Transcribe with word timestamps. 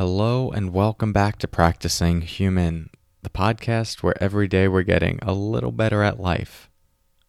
Hello, 0.00 0.50
and 0.50 0.72
welcome 0.72 1.12
back 1.12 1.38
to 1.40 1.46
Practicing 1.46 2.22
Human, 2.22 2.88
the 3.20 3.28
podcast 3.28 4.02
where 4.02 4.14
every 4.18 4.48
day 4.48 4.66
we're 4.66 4.82
getting 4.82 5.18
a 5.20 5.34
little 5.34 5.72
better 5.72 6.02
at 6.02 6.18
life. 6.18 6.70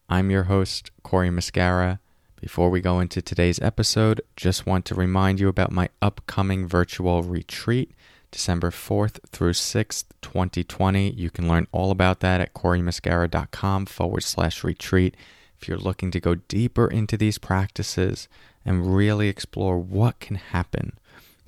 I'm 0.07 0.31
your 0.31 0.43
host, 0.43 0.89
Cory 1.03 1.27
Muscara. 1.29 1.99
Before 2.39 2.69
we 2.69 2.79
go 2.79 3.01
into 3.01 3.21
today's 3.21 3.59
episode, 3.59 4.21
just 4.37 4.65
want 4.65 4.85
to 4.85 4.95
remind 4.95 5.41
you 5.41 5.49
about 5.49 5.73
my 5.73 5.89
upcoming 6.01 6.65
virtual 6.65 7.23
retreat, 7.23 7.91
December 8.31 8.71
4th 8.71 9.19
through 9.27 9.51
6th, 9.51 10.05
2020. 10.21 11.09
You 11.09 11.29
can 11.29 11.49
learn 11.49 11.67
all 11.73 11.91
about 11.91 12.21
that 12.21 12.39
at 12.39 12.53
coreymuscara.com 12.53 13.85
forward 13.87 14.23
slash 14.23 14.63
retreat. 14.63 15.17
If 15.61 15.67
you're 15.67 15.77
looking 15.77 16.09
to 16.11 16.21
go 16.21 16.35
deeper 16.35 16.87
into 16.87 17.17
these 17.17 17.37
practices 17.37 18.29
and 18.63 18.95
really 18.95 19.27
explore 19.27 19.77
what 19.77 20.21
can 20.21 20.37
happen 20.37 20.93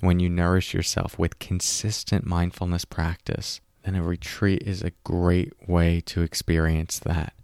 when 0.04 0.20
you 0.20 0.28
nourish 0.28 0.74
yourself 0.74 1.18
with 1.18 1.38
consistent 1.38 2.26
mindfulness 2.26 2.84
practice, 2.84 3.60
then 3.84 3.94
a 3.94 4.02
retreat 4.02 4.62
is 4.62 4.82
a 4.82 4.92
great 5.04 5.52
way 5.68 6.00
to 6.06 6.22
experience 6.22 6.98
that. 7.00 7.34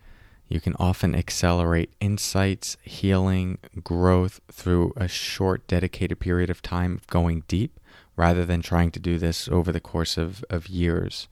You 0.48 0.60
can 0.60 0.74
often 0.80 1.14
accelerate 1.14 1.92
insights, 2.00 2.76
healing, 2.82 3.58
growth 3.84 4.40
through 4.50 4.92
a 4.96 5.06
short, 5.06 5.66
dedicated 5.68 6.18
period 6.18 6.50
of 6.50 6.60
time 6.60 6.94
of 6.94 7.06
going 7.06 7.44
deep 7.46 7.78
rather 8.16 8.44
than 8.44 8.60
trying 8.60 8.90
to 8.90 9.00
do 9.00 9.16
this 9.16 9.48
over 9.48 9.70
the 9.70 9.80
course 9.80 10.18
of, 10.18 10.44
of 10.50 10.68
years. 10.68 11.28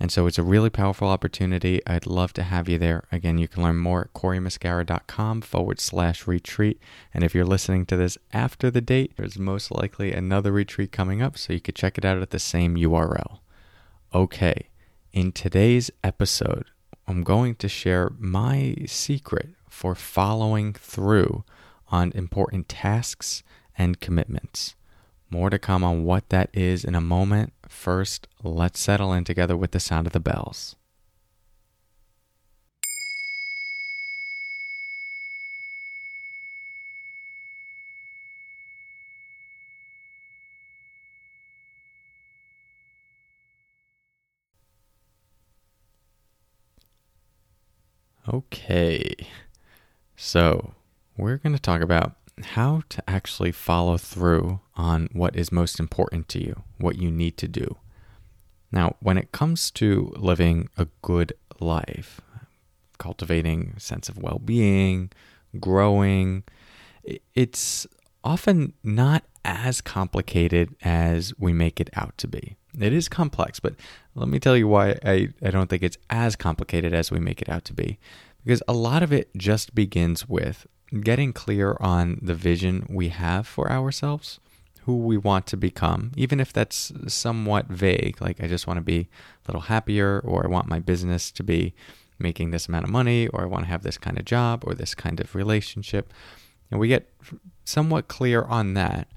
And 0.00 0.12
so 0.12 0.26
it's 0.26 0.38
a 0.38 0.44
really 0.44 0.70
powerful 0.70 1.08
opportunity. 1.08 1.80
I'd 1.86 2.06
love 2.06 2.32
to 2.34 2.44
have 2.44 2.68
you 2.68 2.78
there. 2.78 3.04
Again, 3.10 3.36
you 3.38 3.48
can 3.48 3.62
learn 3.64 3.78
more 3.78 4.02
at 4.02 4.12
coreymuscara.com 4.12 5.40
forward 5.40 5.80
slash 5.80 6.26
retreat. 6.26 6.80
And 7.12 7.24
if 7.24 7.34
you're 7.34 7.44
listening 7.44 7.84
to 7.86 7.96
this 7.96 8.16
after 8.32 8.70
the 8.70 8.80
date, 8.80 9.14
there's 9.16 9.38
most 9.38 9.72
likely 9.72 10.12
another 10.12 10.52
retreat 10.52 10.92
coming 10.92 11.20
up, 11.20 11.36
so 11.36 11.52
you 11.52 11.60
could 11.60 11.74
check 11.74 11.98
it 11.98 12.04
out 12.04 12.22
at 12.22 12.30
the 12.30 12.38
same 12.38 12.76
URL. 12.76 13.40
Okay, 14.14 14.68
in 15.12 15.32
today's 15.32 15.90
episode, 16.04 16.66
I'm 17.06 17.22
going 17.22 17.56
to 17.56 17.68
share 17.68 18.12
my 18.18 18.76
secret 18.86 19.50
for 19.68 19.94
following 19.94 20.72
through 20.74 21.44
on 21.88 22.12
important 22.14 22.68
tasks 22.68 23.42
and 23.76 24.00
commitments. 24.00 24.74
More 25.30 25.50
to 25.50 25.58
come 25.58 25.84
on 25.84 26.04
what 26.04 26.28
that 26.30 26.48
is 26.54 26.84
in 26.84 26.94
a 26.94 27.00
moment. 27.00 27.52
First, 27.68 28.28
let's 28.42 28.80
settle 28.80 29.12
in 29.12 29.24
together 29.24 29.56
with 29.56 29.72
the 29.72 29.80
sound 29.80 30.06
of 30.06 30.12
the 30.12 30.20
bells. 30.20 30.74
Okay, 48.30 49.14
so 50.14 50.74
we're 51.16 51.38
going 51.38 51.54
to 51.54 51.58
talk 51.58 51.80
about 51.80 52.17
how 52.44 52.82
to 52.88 53.02
actually 53.08 53.52
follow 53.52 53.96
through 53.96 54.60
on 54.76 55.08
what 55.12 55.36
is 55.36 55.52
most 55.52 55.80
important 55.80 56.28
to 56.28 56.42
you, 56.42 56.62
what 56.78 56.96
you 56.96 57.10
need 57.10 57.36
to 57.38 57.48
do. 57.48 57.76
Now, 58.70 58.96
when 59.00 59.18
it 59.18 59.32
comes 59.32 59.70
to 59.72 60.12
living 60.16 60.68
a 60.76 60.88
good 61.02 61.32
life, 61.60 62.20
cultivating 62.98 63.74
a 63.76 63.80
sense 63.80 64.08
of 64.08 64.18
well 64.18 64.40
being, 64.44 65.10
growing, 65.58 66.44
it's 67.34 67.86
often 68.22 68.74
not 68.82 69.24
as 69.44 69.80
complicated 69.80 70.74
as 70.82 71.32
we 71.38 71.52
make 71.52 71.80
it 71.80 71.88
out 71.94 72.16
to 72.18 72.28
be. 72.28 72.56
It 72.78 72.92
is 72.92 73.08
complex, 73.08 73.60
but 73.60 73.74
let 74.14 74.28
me 74.28 74.38
tell 74.38 74.56
you 74.56 74.68
why 74.68 74.96
I, 75.04 75.30
I 75.42 75.50
don't 75.50 75.70
think 75.70 75.82
it's 75.82 75.96
as 76.10 76.36
complicated 76.36 76.92
as 76.92 77.10
we 77.10 77.18
make 77.18 77.40
it 77.40 77.48
out 77.48 77.64
to 77.66 77.72
be. 77.72 77.98
Because 78.44 78.62
a 78.68 78.72
lot 78.72 79.02
of 79.02 79.12
it 79.12 79.30
just 79.36 79.74
begins 79.74 80.28
with 80.28 80.66
getting 81.00 81.32
clear 81.32 81.76
on 81.80 82.18
the 82.22 82.34
vision 82.34 82.86
we 82.88 83.08
have 83.08 83.46
for 83.46 83.70
ourselves, 83.70 84.40
who 84.82 84.96
we 84.96 85.16
want 85.16 85.46
to 85.46 85.56
become, 85.56 86.12
even 86.16 86.40
if 86.40 86.52
that's 86.52 86.92
somewhat 87.06 87.66
vague, 87.66 88.20
like 88.20 88.42
I 88.42 88.46
just 88.46 88.66
want 88.66 88.78
to 88.78 88.82
be 88.82 89.08
a 89.44 89.48
little 89.48 89.62
happier, 89.62 90.20
or 90.24 90.44
I 90.44 90.48
want 90.48 90.68
my 90.68 90.78
business 90.78 91.30
to 91.32 91.42
be 91.42 91.74
making 92.18 92.50
this 92.50 92.68
amount 92.68 92.84
of 92.84 92.90
money, 92.90 93.28
or 93.28 93.42
I 93.42 93.46
want 93.46 93.64
to 93.64 93.70
have 93.70 93.82
this 93.82 93.98
kind 93.98 94.18
of 94.18 94.24
job, 94.24 94.64
or 94.66 94.74
this 94.74 94.94
kind 94.94 95.20
of 95.20 95.34
relationship. 95.34 96.12
And 96.70 96.80
we 96.80 96.88
get 96.88 97.12
somewhat 97.64 98.08
clear 98.08 98.42
on 98.44 98.74
that. 98.74 99.08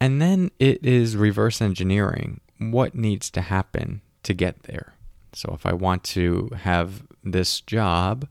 And 0.00 0.20
then 0.20 0.50
it 0.58 0.84
is 0.84 1.16
reverse 1.16 1.60
engineering 1.60 2.40
what 2.58 2.94
needs 2.94 3.30
to 3.30 3.40
happen 3.40 4.00
to 4.24 4.34
get 4.34 4.64
there. 4.64 4.94
So 5.32 5.52
if 5.54 5.64
I 5.64 5.72
want 5.72 6.02
to 6.04 6.50
have 6.62 7.04
this 7.22 7.60
job, 7.60 8.28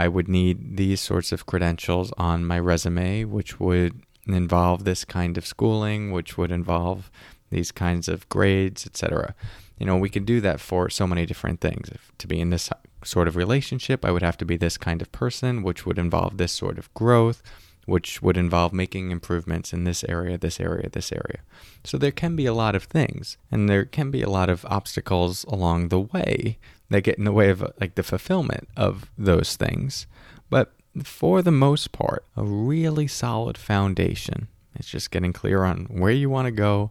I 0.00 0.08
would 0.08 0.28
need 0.28 0.78
these 0.78 0.98
sorts 0.98 1.30
of 1.30 1.44
credentials 1.44 2.10
on 2.16 2.46
my 2.46 2.58
resume, 2.58 3.24
which 3.24 3.60
would 3.60 4.00
involve 4.26 4.84
this 4.84 5.04
kind 5.04 5.36
of 5.36 5.44
schooling, 5.44 6.10
which 6.10 6.38
would 6.38 6.50
involve 6.50 7.10
these 7.50 7.70
kinds 7.70 8.08
of 8.08 8.26
grades, 8.30 8.86
etc. 8.86 9.34
You 9.78 9.84
know, 9.84 9.98
we 9.98 10.08
could 10.08 10.24
do 10.24 10.40
that 10.40 10.58
for 10.58 10.88
so 10.88 11.06
many 11.06 11.26
different 11.26 11.60
things. 11.60 11.90
If 11.90 12.12
to 12.16 12.26
be 12.26 12.40
in 12.40 12.48
this 12.48 12.70
sort 13.04 13.28
of 13.28 13.36
relationship, 13.36 14.02
I 14.06 14.10
would 14.10 14.22
have 14.22 14.38
to 14.38 14.46
be 14.46 14.56
this 14.56 14.78
kind 14.78 15.02
of 15.02 15.12
person, 15.12 15.62
which 15.62 15.84
would 15.84 15.98
involve 15.98 16.38
this 16.38 16.52
sort 16.52 16.78
of 16.78 16.92
growth, 16.94 17.42
which 17.86 18.22
would 18.22 18.36
involve 18.36 18.72
making 18.72 19.10
improvements 19.10 19.72
in 19.72 19.84
this 19.84 20.04
area, 20.04 20.38
this 20.38 20.60
area, 20.60 20.88
this 20.88 21.12
area. 21.12 21.40
So 21.84 21.98
there 21.98 22.10
can 22.10 22.36
be 22.36 22.46
a 22.46 22.54
lot 22.54 22.74
of 22.74 22.84
things, 22.84 23.36
and 23.50 23.68
there 23.68 23.84
can 23.84 24.10
be 24.10 24.22
a 24.22 24.30
lot 24.30 24.48
of 24.48 24.64
obstacles 24.66 25.44
along 25.44 25.88
the 25.88 26.00
way 26.00 26.58
that 26.88 27.02
get 27.02 27.18
in 27.18 27.24
the 27.24 27.32
way 27.32 27.50
of 27.50 27.62
like 27.80 27.94
the 27.94 28.02
fulfillment 28.02 28.68
of 28.76 29.10
those 29.16 29.56
things. 29.56 30.06
But 30.50 30.72
for 31.02 31.40
the 31.42 31.52
most 31.52 31.92
part, 31.92 32.24
a 32.36 32.44
really 32.44 33.06
solid 33.06 33.56
foundation. 33.56 34.48
It's 34.74 34.88
just 34.88 35.10
getting 35.10 35.32
clear 35.32 35.64
on 35.64 35.86
where 35.86 36.10
you 36.10 36.28
want 36.28 36.46
to 36.46 36.52
go, 36.52 36.90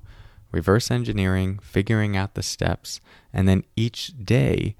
reverse 0.51 0.89
engineering, 0.89 1.59
figuring 1.61 2.15
out 2.15 2.33
the 2.33 2.43
steps, 2.43 3.01
and 3.33 3.47
then 3.47 3.63
each 3.75 4.13
day 4.23 4.75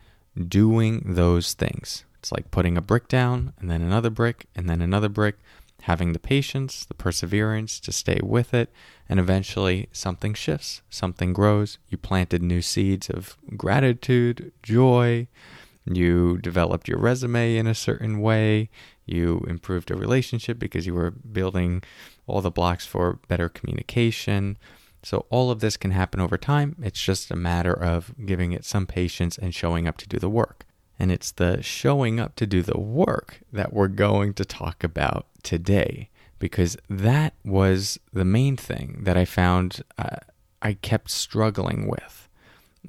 doing 0.48 1.04
those 1.06 1.54
things. 1.54 2.06
It's 2.20 2.32
like 2.32 2.52
putting 2.52 2.78
a 2.78 2.82
brick 2.82 3.08
down 3.08 3.54
and 3.60 3.70
then 3.70 3.82
another 3.82 4.10
brick 4.10 4.46
and 4.56 4.70
then 4.70 4.82
another 4.82 5.10
brick 5.10 5.38
having 5.84 6.14
the 6.14 6.20
patience, 6.20 6.86
the 6.86 6.94
perseverance 6.94 7.80
to 7.80 7.92
stay 7.92 8.20
with 8.22 8.54
it, 8.54 8.72
and 9.08 9.20
eventually 9.20 9.90
something 9.92 10.34
shifts, 10.34 10.82
something 10.90 11.34
grows. 11.34 11.78
You 11.90 11.98
planted 11.98 12.42
new 12.42 12.62
seeds 12.62 13.10
of 13.10 13.38
gratitude, 13.56 14.52
joy, 14.62 15.28
you 15.86 16.38
developed 16.38 16.88
your 16.88 17.00
resume 17.00 17.56
in 17.56 17.66
a 17.66 17.74
certain 17.74 18.20
way, 18.20 18.70
you 19.06 19.44
improved 19.48 19.90
a 19.90 19.96
relationship 19.96 20.60
because 20.60 20.86
you 20.86 20.94
were 20.94 21.12
building 21.12 21.82
all 22.28 22.42
the 22.42 22.52
blocks 22.52 22.86
for 22.86 23.20
better 23.28 23.50
communication. 23.50 24.58
So, 25.02 25.26
all 25.30 25.50
of 25.50 25.62
this 25.62 25.78
can 25.78 25.92
happen 25.92 26.20
over 26.20 26.38
time. 26.38 26.76
It's 26.82 27.02
just 27.02 27.32
a 27.32 27.36
matter 27.36 27.74
of 27.74 28.14
giving 28.26 28.52
it 28.52 28.66
some 28.66 28.86
patience 28.86 29.38
and 29.38 29.56
showing 29.56 29.88
up 29.88 29.98
to 29.98 30.08
do 30.08 30.20
the 30.20 30.30
work. 30.30 30.66
And 31.00 31.12
it's 31.12 31.32
the 31.32 31.64
showing 31.64 32.20
up 32.20 32.36
to 32.36 32.46
do 32.46 32.62
the 32.62 32.78
work 32.78 33.40
that 33.54 33.72
we're 33.72 33.88
going 33.88 34.34
to 34.34 34.44
talk 34.44 34.84
about 34.84 35.26
today, 35.42 36.10
because 36.40 36.78
that 36.90 37.34
was 37.46 37.98
the 38.12 38.26
main 38.26 38.58
thing 38.58 39.00
that 39.04 39.16
I 39.16 39.24
found 39.26 39.82
uh, 39.98 40.18
I 40.62 40.74
kept 40.74 41.10
struggling 41.10 41.88
with. 41.88 42.28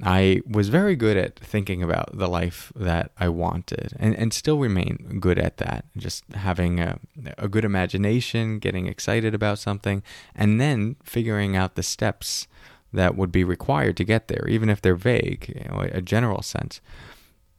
I 0.03 0.41
was 0.49 0.69
very 0.69 0.95
good 0.95 1.17
at 1.17 1.37
thinking 1.37 1.83
about 1.83 2.17
the 2.17 2.27
life 2.27 2.71
that 2.75 3.11
I 3.17 3.27
wanted 3.29 3.93
and, 3.99 4.15
and 4.15 4.33
still 4.33 4.57
remain 4.57 5.17
good 5.19 5.37
at 5.37 5.57
that. 5.57 5.85
Just 5.97 6.23
having 6.33 6.79
a, 6.79 6.99
a 7.37 7.47
good 7.47 7.65
imagination, 7.65 8.59
getting 8.59 8.87
excited 8.87 9.33
about 9.35 9.59
something, 9.59 10.01
and 10.33 10.59
then 10.61 10.95
figuring 11.03 11.55
out 11.55 11.75
the 11.75 11.83
steps 11.83 12.47
that 12.93 13.15
would 13.15 13.31
be 13.31 13.43
required 13.43 13.95
to 13.97 14.03
get 14.03 14.27
there, 14.27 14.47
even 14.47 14.69
if 14.69 14.81
they're 14.81 14.95
vague, 14.95 15.53
you 15.55 15.69
know, 15.69 15.81
a 15.91 16.01
general 16.01 16.41
sense. 16.41 16.81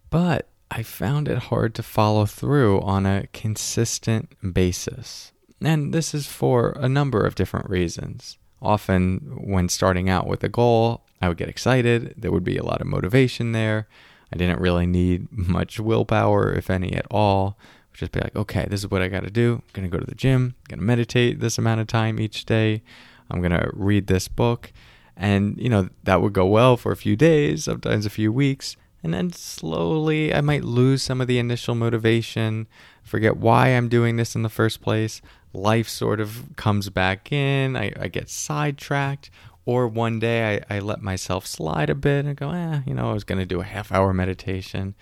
But 0.08 0.48
I 0.74 0.82
found 0.82 1.28
it 1.28 1.36
hard 1.36 1.74
to 1.74 1.82
follow 1.82 2.24
through 2.24 2.80
on 2.80 3.04
a 3.04 3.26
consistent 3.34 4.54
basis. 4.54 5.30
And 5.60 5.92
this 5.92 6.14
is 6.14 6.26
for 6.26 6.70
a 6.70 6.88
number 6.88 7.26
of 7.26 7.34
different 7.34 7.68
reasons. 7.68 8.38
Often, 8.62 9.42
when 9.44 9.68
starting 9.68 10.08
out 10.08 10.26
with 10.26 10.42
a 10.42 10.48
goal, 10.48 11.04
I 11.20 11.28
would 11.28 11.36
get 11.36 11.50
excited. 11.50 12.14
There 12.16 12.32
would 12.32 12.42
be 12.42 12.56
a 12.56 12.64
lot 12.64 12.80
of 12.80 12.86
motivation 12.86 13.52
there. 13.52 13.86
I 14.32 14.38
didn't 14.38 14.60
really 14.60 14.86
need 14.86 15.28
much 15.30 15.78
willpower, 15.78 16.50
if 16.54 16.70
any 16.70 16.94
at 16.94 17.06
all. 17.10 17.58
Just 17.92 18.12
be 18.12 18.20
like, 18.20 18.34
okay, 18.34 18.66
this 18.70 18.80
is 18.80 18.90
what 18.90 19.02
I 19.02 19.08
got 19.08 19.24
to 19.24 19.30
do. 19.30 19.56
I'm 19.56 19.72
going 19.74 19.90
to 19.90 19.94
go 19.94 20.00
to 20.00 20.08
the 20.08 20.14
gym. 20.14 20.54
I'm 20.56 20.68
going 20.70 20.78
to 20.78 20.86
meditate 20.86 21.40
this 21.40 21.58
amount 21.58 21.82
of 21.82 21.86
time 21.86 22.18
each 22.18 22.46
day. 22.46 22.82
I'm 23.30 23.42
going 23.42 23.52
to 23.52 23.70
read 23.74 24.06
this 24.06 24.26
book. 24.26 24.72
And, 25.18 25.58
you 25.58 25.68
know, 25.68 25.90
that 26.04 26.22
would 26.22 26.32
go 26.32 26.46
well 26.46 26.78
for 26.78 26.92
a 26.92 26.96
few 26.96 27.14
days, 27.14 27.64
sometimes 27.64 28.06
a 28.06 28.10
few 28.10 28.32
weeks. 28.32 28.76
And 29.02 29.12
then 29.12 29.32
slowly 29.32 30.32
I 30.32 30.40
might 30.40 30.64
lose 30.64 31.02
some 31.02 31.20
of 31.20 31.26
the 31.26 31.38
initial 31.38 31.74
motivation, 31.74 32.68
forget 33.02 33.36
why 33.36 33.68
I'm 33.68 33.88
doing 33.88 34.16
this 34.16 34.34
in 34.36 34.42
the 34.42 34.48
first 34.48 34.80
place. 34.80 35.20
Life 35.52 35.88
sort 35.88 36.20
of 36.20 36.44
comes 36.56 36.88
back 36.88 37.32
in, 37.32 37.76
I, 37.76 37.92
I 37.98 38.08
get 38.08 38.30
sidetracked, 38.30 39.30
Or 39.64 39.86
one 39.86 40.18
day 40.18 40.64
I, 40.70 40.76
I 40.76 40.78
let 40.80 41.02
myself 41.02 41.46
slide 41.46 41.90
a 41.90 41.94
bit 41.94 42.24
and 42.24 42.36
go, 42.36 42.50
eh, 42.50 42.80
you 42.86 42.94
know, 42.94 43.10
I 43.10 43.12
was 43.12 43.24
going 43.24 43.38
to 43.38 43.46
do 43.46 43.60
a 43.60 43.64
half 43.64 43.92
hour 43.92 44.12
meditation. 44.12 44.94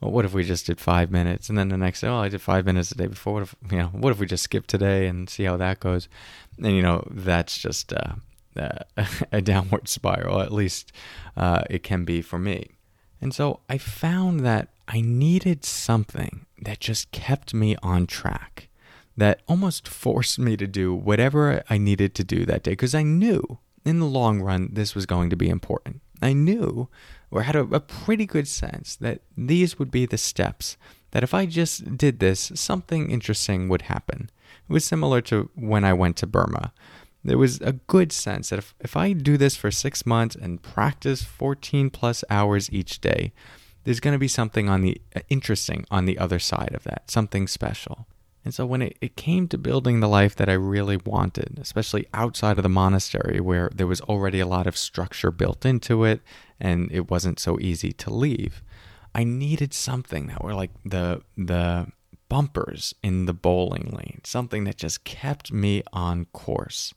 Well, 0.00 0.12
what 0.12 0.24
if 0.24 0.32
we 0.32 0.44
just 0.44 0.66
did 0.66 0.80
five 0.80 1.10
minutes? 1.10 1.48
And 1.48 1.58
then 1.58 1.68
the 1.68 1.76
next 1.76 2.00
day, 2.00 2.08
oh, 2.08 2.18
I 2.18 2.28
did 2.28 2.40
five 2.40 2.64
minutes 2.64 2.90
the 2.90 2.94
day 2.94 3.06
before. 3.06 3.34
What 3.34 3.42
if, 3.42 3.56
you 3.70 3.78
know, 3.78 3.88
what 3.88 4.12
if 4.12 4.18
we 4.18 4.26
just 4.26 4.44
skip 4.44 4.66
today 4.66 5.06
and 5.08 5.28
see 5.28 5.44
how 5.44 5.56
that 5.56 5.80
goes? 5.80 6.08
And, 6.56 6.74
you 6.74 6.82
know, 6.82 7.06
that's 7.10 7.58
just 7.58 7.92
uh, 7.92 8.14
uh, 8.56 8.78
a 9.32 9.40
downward 9.40 9.88
spiral. 9.88 10.40
At 10.40 10.52
least 10.52 10.92
uh, 11.36 11.64
it 11.68 11.82
can 11.82 12.04
be 12.04 12.22
for 12.22 12.38
me. 12.38 12.77
And 13.20 13.34
so 13.34 13.60
I 13.68 13.78
found 13.78 14.40
that 14.40 14.68
I 14.86 15.00
needed 15.00 15.64
something 15.64 16.46
that 16.60 16.80
just 16.80 17.10
kept 17.12 17.52
me 17.52 17.76
on 17.82 18.06
track, 18.06 18.68
that 19.16 19.40
almost 19.46 19.88
forced 20.04 20.38
me 20.38 20.56
to 20.56 20.66
do 20.66 20.94
whatever 20.94 21.62
I 21.68 21.78
needed 21.78 22.14
to 22.16 22.24
do 22.24 22.44
that 22.46 22.62
day 22.62 22.72
because 22.72 22.94
I 22.94 23.02
knew 23.02 23.58
in 23.84 24.00
the 24.00 24.06
long 24.06 24.40
run 24.40 24.70
this 24.72 24.94
was 24.94 25.06
going 25.06 25.30
to 25.30 25.36
be 25.36 25.48
important. 25.48 26.00
I 26.20 26.32
knew 26.32 26.88
or 27.30 27.42
had 27.42 27.56
a, 27.56 27.60
a, 27.60 27.80
pretty 27.80 28.26
good 28.26 28.48
sense 28.48 28.96
that 28.96 29.20
these 29.36 29.78
would 29.78 29.90
be 29.90 30.06
the 30.06 30.18
steps 30.18 30.76
that 31.10 31.22
if 31.22 31.34
I 31.34 31.46
just 31.46 31.96
did 31.96 32.18
this, 32.18 32.52
something 32.54 33.10
interesting 33.10 33.68
would 33.68 33.82
happen. 33.82 34.30
It 34.68 34.72
was 34.72 34.84
similar 34.84 35.20
to 35.22 35.50
when 35.54 35.84
I 35.84 35.92
went 35.92 36.16
to 36.18 36.26
Burma. 36.26 36.72
There 37.28 37.38
was 37.38 37.60
a 37.60 37.72
good 37.72 38.12
sense 38.12 38.50
that 38.50 38.58
if, 38.58 38.74
if 38.80 38.96
I 38.96 39.12
do 39.12 39.36
this 39.36 39.56
for 39.56 39.70
six 39.70 40.04
months 40.06 40.34
and 40.34 40.62
practice 40.62 41.22
14 41.22 41.90
plus 41.90 42.24
hours 42.30 42.72
each 42.72 43.00
day, 43.00 43.32
there's 43.84 44.00
going 44.00 44.12
to 44.12 44.18
be 44.18 44.28
something 44.28 44.68
on 44.68 44.82
the 44.82 45.00
uh, 45.14 45.20
interesting 45.28 45.84
on 45.90 46.04
the 46.04 46.18
other 46.18 46.38
side 46.38 46.72
of 46.74 46.84
that, 46.84 47.10
something 47.10 47.46
special. 47.46 48.06
And 48.44 48.54
so 48.54 48.64
when 48.64 48.82
it, 48.82 48.96
it 49.00 49.16
came 49.16 49.48
to 49.48 49.58
building 49.58 50.00
the 50.00 50.08
life 50.08 50.34
that 50.36 50.48
I 50.48 50.54
really 50.54 50.96
wanted, 50.96 51.58
especially 51.60 52.06
outside 52.14 52.56
of 52.58 52.62
the 52.62 52.68
monastery 52.68 53.40
where 53.40 53.70
there 53.74 53.86
was 53.86 54.00
already 54.02 54.40
a 54.40 54.46
lot 54.46 54.66
of 54.66 54.76
structure 54.76 55.30
built 55.30 55.66
into 55.66 56.04
it 56.04 56.22
and 56.58 56.90
it 56.90 57.10
wasn't 57.10 57.38
so 57.38 57.58
easy 57.60 57.92
to 57.92 58.12
leave, 58.12 58.62
I 59.14 59.24
needed 59.24 59.74
something 59.74 60.28
that 60.28 60.42
were 60.42 60.54
like 60.54 60.70
the 60.84 61.22
the 61.36 61.88
bumpers 62.28 62.94
in 63.02 63.26
the 63.26 63.32
bowling 63.32 63.90
lane, 63.90 64.20
something 64.24 64.64
that 64.64 64.76
just 64.76 65.04
kept 65.04 65.52
me 65.52 65.82
on 65.92 66.26
course. 66.26 66.94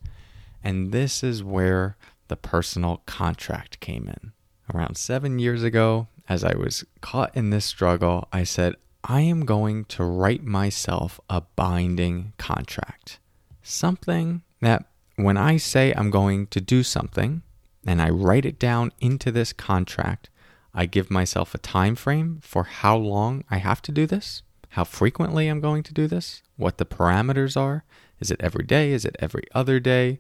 And 0.63 0.91
this 0.91 1.23
is 1.23 1.43
where 1.43 1.97
the 2.27 2.35
personal 2.35 3.01
contract 3.05 3.79
came 3.79 4.07
in. 4.07 4.31
Around 4.73 4.95
seven 4.95 5.39
years 5.39 5.63
ago, 5.63 6.07
as 6.29 6.43
I 6.43 6.55
was 6.55 6.85
caught 7.01 7.35
in 7.35 7.49
this 7.49 7.65
struggle, 7.65 8.27
I 8.31 8.43
said, 8.43 8.75
I 9.03 9.21
am 9.21 9.45
going 9.45 9.85
to 9.85 10.03
write 10.03 10.43
myself 10.43 11.19
a 11.29 11.41
binding 11.55 12.33
contract. 12.37 13.19
Something 13.63 14.43
that 14.61 14.85
when 15.15 15.37
I 15.37 15.57
say 15.57 15.93
I'm 15.93 16.09
going 16.11 16.47
to 16.47 16.61
do 16.61 16.83
something 16.83 17.41
and 17.85 18.01
I 18.01 18.09
write 18.09 18.45
it 18.45 18.59
down 18.59 18.91
into 18.99 19.31
this 19.31 19.53
contract, 19.53 20.29
I 20.73 20.85
give 20.85 21.11
myself 21.11 21.53
a 21.53 21.57
time 21.57 21.95
frame 21.95 22.39
for 22.41 22.63
how 22.63 22.95
long 22.95 23.43
I 23.49 23.57
have 23.57 23.81
to 23.83 23.91
do 23.91 24.05
this, 24.05 24.43
how 24.69 24.83
frequently 24.83 25.47
I'm 25.47 25.59
going 25.59 25.83
to 25.83 25.93
do 25.93 26.07
this, 26.07 26.43
what 26.55 26.77
the 26.77 26.85
parameters 26.85 27.57
are. 27.59 27.83
Is 28.19 28.31
it 28.31 28.39
every 28.39 28.63
day? 28.63 28.91
Is 28.91 29.03
it 29.03 29.15
every 29.19 29.43
other 29.53 29.79
day? 29.79 30.19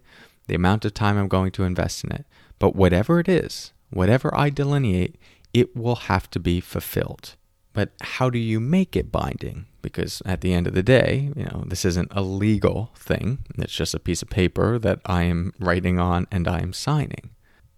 The 0.51 0.55
amount 0.55 0.83
of 0.83 0.93
time 0.93 1.17
I'm 1.17 1.29
going 1.29 1.53
to 1.53 1.63
invest 1.63 2.03
in 2.03 2.11
it. 2.11 2.25
But 2.59 2.75
whatever 2.75 3.21
it 3.21 3.29
is, 3.29 3.71
whatever 3.89 4.35
I 4.37 4.49
delineate, 4.49 5.15
it 5.53 5.77
will 5.77 5.95
have 5.95 6.29
to 6.31 6.41
be 6.41 6.59
fulfilled. 6.59 7.37
But 7.71 7.93
how 8.01 8.29
do 8.29 8.37
you 8.37 8.59
make 8.59 8.97
it 8.97 9.13
binding? 9.13 9.67
Because 9.81 10.21
at 10.25 10.41
the 10.41 10.51
end 10.53 10.67
of 10.67 10.73
the 10.73 10.83
day, 10.83 11.31
you 11.37 11.45
know, 11.45 11.63
this 11.67 11.85
isn't 11.85 12.11
a 12.11 12.21
legal 12.21 12.91
thing. 12.97 13.45
It's 13.57 13.71
just 13.71 13.93
a 13.93 13.99
piece 13.99 14.21
of 14.21 14.29
paper 14.29 14.77
that 14.77 14.99
I 15.05 15.23
am 15.23 15.53
writing 15.57 15.99
on 15.99 16.27
and 16.29 16.49
I 16.49 16.59
am 16.59 16.73
signing. 16.73 17.29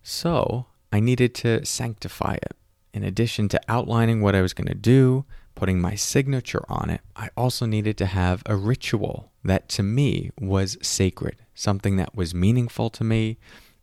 So 0.01 0.65
I 0.91 0.99
needed 0.99 1.35
to 1.35 1.63
sanctify 1.63 2.37
it. 2.41 2.55
In 2.91 3.03
addition 3.03 3.49
to 3.49 3.61
outlining 3.69 4.19
what 4.19 4.33
I 4.33 4.41
was 4.41 4.55
going 4.55 4.67
to 4.67 4.73
do, 4.73 5.25
putting 5.53 5.79
my 5.79 5.93
signature 5.93 6.65
on 6.67 6.89
it, 6.89 7.01
I 7.15 7.29
also 7.37 7.67
needed 7.67 7.99
to 7.99 8.07
have 8.07 8.41
a 8.47 8.55
ritual 8.55 9.31
that 9.43 9.69
to 9.69 9.83
me 9.83 10.31
was 10.39 10.75
sacred, 10.81 11.42
something 11.53 11.95
that 11.97 12.15
was 12.15 12.33
meaningful 12.33 12.89
to 12.91 13.03
me, 13.03 13.37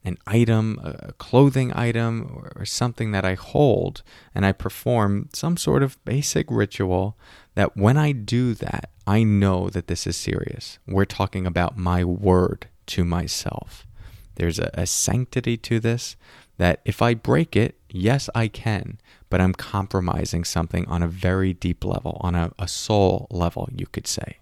an 0.05 0.17
item, 0.27 0.81
a 0.83 1.13
clothing 1.15 1.73
item, 1.75 2.43
or 2.57 2.65
something 2.65 3.13
that 3.13 3.25
I 3.25 3.35
hold, 3.35 4.03
and 4.35 4.47
I 4.47 4.53
perform 4.53 5.29
some 5.33 5.57
sort 5.57 5.83
of 5.83 6.03
basic 6.05 6.47
ritual 6.51 7.17
that 7.55 7.77
when 7.77 7.97
I 7.97 8.13
do 8.13 8.55
that, 8.55 8.91
I 9.07 9.23
know 9.23 9.69
that 9.71 9.89
this 9.89 10.07
is 10.07 10.17
serious. 10.17 10.79
We're 10.87 11.05
talking 11.05 11.47
about 11.47 11.77
my 11.77 12.05
word 12.05 12.69
to 12.87 13.05
myself. 13.05 13.87
There's 14.37 14.59
a, 14.59 14.71
a 14.75 14.87
sanctity 14.87 15.57
to 15.59 15.81
this 15.81 16.17
that 16.57 16.81
if 16.85 17.01
I 17.01 17.15
break 17.15 17.57
it, 17.57 17.79
yes, 17.89 18.29
I 18.35 18.49
can, 18.49 18.99
but 19.31 19.41
I'm 19.41 19.55
compromising 19.55 20.45
something 20.45 20.87
on 20.89 21.03
a 21.03 21.09
very 21.09 21.55
deep 21.55 21.85
level, 21.85 22.19
on 22.21 22.35
a, 22.35 22.53
a 22.59 22.69
soul 22.69 23.27
level, 23.31 23.69
you 23.75 23.87
could 23.87 24.07
say. 24.07 24.40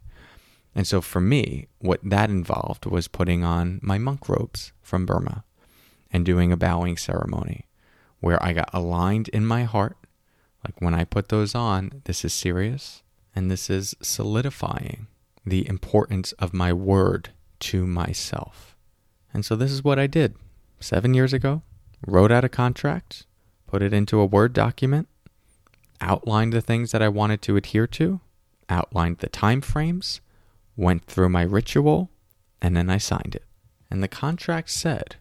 And 0.79 0.87
so 0.87 1.01
for 1.01 1.21
me, 1.21 1.67
what 1.81 1.99
that 2.05 2.31
involved 2.31 2.87
was 2.87 3.09
putting 3.09 3.43
on 3.43 3.81
my 3.83 3.99
monk 3.99 4.29
robes 4.29 4.71
from 4.81 5.07
Burma 5.07 5.43
and 6.13 6.25
doing 6.25 6.53
a 6.53 6.57
bowing 6.57 6.97
ceremony 6.97 7.67
where 8.21 8.41
I 8.41 8.53
got 8.53 8.71
aligned 8.73 9.27
in 9.31 9.45
my 9.45 9.65
heart. 9.65 9.97
Like 10.65 10.81
when 10.81 10.95
I 10.95 11.03
put 11.03 11.31
those 11.31 11.53
on, 11.53 12.03
this 12.05 12.25
is 12.25 12.33
serious 12.33 13.03
and 13.35 13.51
this 13.51 13.69
is 13.69 13.97
solidifying 14.01 15.09
the 15.45 15.67
importance 15.67 16.31
of 16.35 16.55
my 16.55 16.73
word 16.73 17.31
to 17.59 17.85
myself. 17.85 18.77
And 19.35 19.45
so 19.45 19.57
this 19.57 19.73
is 19.73 19.83
what 19.83 19.99
I 19.99 20.07
did 20.07 20.37
seven 20.79 21.13
years 21.13 21.33
ago 21.33 21.63
wrote 22.07 22.31
out 22.31 22.45
a 22.45 22.49
contract, 22.49 23.27
put 23.67 23.83
it 23.83 23.93
into 23.93 24.21
a 24.21 24.27
Word 24.27 24.53
document, 24.53 25.09
outlined 26.01 26.53
the 26.53 26.61
things 26.61 26.93
that 26.93 27.03
I 27.03 27.09
wanted 27.09 27.43
to 27.43 27.57
adhere 27.57 27.89
to, 27.89 28.21
outlined 28.69 29.19
the 29.19 29.29
time 29.29 29.61
frames, 29.61 30.21
went 30.79 31.05
through 31.05 31.29
my 31.29 31.43
ritual, 31.43 32.09
and 32.63 32.77
then 32.77 32.89
I 32.89 32.99
signed 32.99 33.35
it. 33.35 33.45
And 33.91 34.03
the 34.03 34.09
contract 34.09 34.71
said 34.71 35.17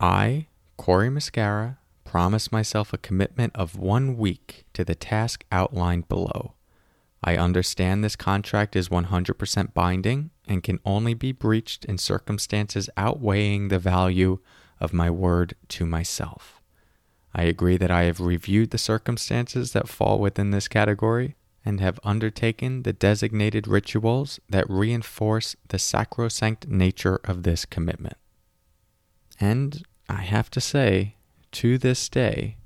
I, 0.00 0.46
Cory 0.78 1.10
Muscara, 1.10 1.76
promise 2.04 2.50
myself 2.50 2.92
a 2.92 2.98
commitment 2.98 3.54
of 3.54 3.78
one 3.78 4.16
week 4.16 4.64
to 4.72 4.84
the 4.84 4.94
task 4.94 5.44
outlined 5.52 6.08
below. 6.08 6.54
I 7.22 7.36
understand 7.36 8.02
this 8.02 8.16
contract 8.16 8.74
is 8.74 8.88
100% 8.88 9.74
binding 9.74 10.30
and 10.48 10.62
can 10.62 10.80
only 10.86 11.12
be 11.12 11.32
breached 11.32 11.84
in 11.84 11.98
circumstances 11.98 12.88
outweighing 12.96 13.68
the 13.68 13.78
value 13.78 14.38
of 14.80 14.94
my 14.94 15.10
word 15.10 15.54
to 15.68 15.84
myself. 15.84 16.62
I 17.34 17.42
agree 17.42 17.76
that 17.76 17.90
I 17.90 18.04
have 18.04 18.18
reviewed 18.18 18.70
the 18.70 18.78
circumstances 18.78 19.72
that 19.72 19.88
fall 19.88 20.18
within 20.18 20.50
this 20.50 20.66
category 20.66 21.36
and 21.64 21.80
have 21.80 22.00
undertaken 22.02 22.82
the 22.82 22.92
designated 22.92 23.68
rituals 23.68 24.40
that 24.48 24.68
reinforce 24.68 25.56
the 25.68 25.78
sacrosanct 25.78 26.68
nature 26.68 27.20
of 27.24 27.42
this 27.42 27.64
commitment. 27.64 28.16
And 29.38 29.82
I 30.08 30.22
have 30.22 30.50
to 30.52 30.60
say, 30.60 31.16
to 31.52 31.78
this 31.78 32.08
day, 32.08 32.56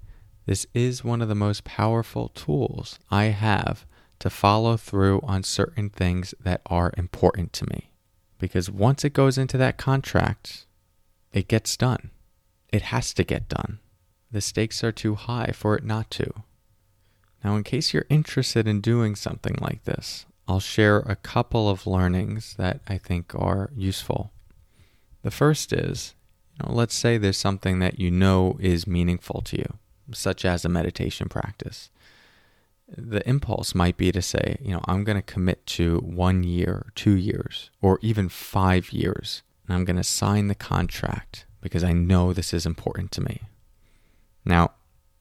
this 0.47 0.67
is 0.75 1.05
one 1.05 1.23
of 1.23 1.29
the 1.29 1.35
most 1.35 1.65
powerful 1.65 2.29
tools 2.29 2.99
I 3.11 3.25
have 3.25 3.87
to 4.19 4.31
follow 4.31 4.77
through 4.77 5.21
on 5.23 5.43
certain 5.43 5.91
things 5.91 6.35
that 6.41 6.61
are 6.67 6.93
important 6.97 7.53
to 7.55 7.67
me. 7.71 7.91
Because 8.39 8.71
once 8.71 9.05
it 9.05 9.13
goes 9.13 9.39
into 9.39 9.57
that 9.59 9.79
contract, 9.79 10.67
it 11.33 11.49
gets 11.49 11.77
done. 11.77 12.11
It 12.73 12.83
has 12.83 13.15
to 13.15 13.25
get 13.25 13.49
done. 13.49 13.79
The 14.31 14.41
stakes 14.41 14.83
are 14.85 14.93
too 14.93 15.15
high 15.15 15.53
for 15.53 15.77
it 15.77 15.85
not 15.85 16.11
to. 16.13 16.33
Now, 17.45 17.57
in 17.57 17.63
case 17.63 17.93
you're 17.93 18.07
interested 18.09 18.67
in 18.67 18.81
doing 18.81 19.15
something 19.15 19.57
like 19.61 19.85
this, 19.85 20.25
I'll 20.49 20.61
share 20.61 21.01
a 21.01 21.17
couple 21.17 21.69
of 21.69 21.87
learnings 21.87 22.55
that 22.57 22.81
I 22.89 22.97
think 22.97 23.35
are 23.35 23.71
useful. 23.77 24.33
The 25.23 25.31
first 25.31 25.73
is 25.73 26.15
you 26.59 26.67
know, 26.67 26.75
let's 26.75 26.95
say 26.95 27.19
there's 27.19 27.37
something 27.37 27.81
that 27.81 27.99
you 27.99 28.11
know 28.11 28.57
is 28.61 28.87
meaningful 28.87 29.43
to 29.43 29.59
you, 29.59 29.79
such 30.13 30.45
as 30.45 30.65
a 30.65 30.69
meditation 30.69 31.29
practice. 31.29 31.91
The 32.97 33.27
impulse 33.29 33.75
might 33.75 33.97
be 33.97 34.13
to 34.13 34.23
say, 34.23 34.57
you 34.61 34.73
know, 34.73 34.83
I'm 34.87 35.05
going 35.05 35.17
to 35.17 35.23
commit 35.23 35.67
to 35.69 35.99
one 35.99 36.45
year, 36.45 36.87
two 36.95 37.17
years, 37.17 37.71
or 37.83 37.99
even 38.03 38.29
five 38.29 38.93
years, 38.93 39.43
and 39.67 39.75
I'm 39.75 39.85
going 39.85 39.97
to 39.97 40.05
sign 40.05 40.49
the 40.49 40.55
contract 40.55 41.47
because 41.61 41.83
I 41.83 41.93
know 41.93 42.33
this 42.33 42.55
is 42.55 42.67
important 42.67 43.11
to 43.13 43.23
me. 43.23 43.41
Now, 44.45 44.73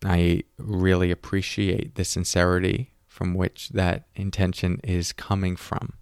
I 0.06 0.44
really 0.58 1.12
appreciate 1.12 1.96
the 1.96 2.04
sincerity 2.04 2.92
from 3.08 3.34
which 3.34 3.70
that 3.70 4.08
intention 4.16 4.80
is 4.84 5.14
coming 5.14 5.56
from. 5.56 5.94